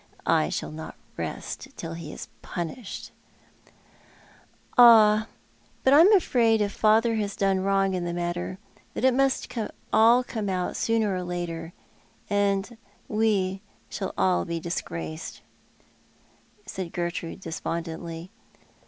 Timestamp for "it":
8.95-9.13